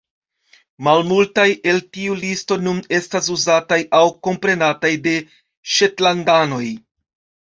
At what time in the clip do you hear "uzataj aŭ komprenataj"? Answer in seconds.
3.35-4.91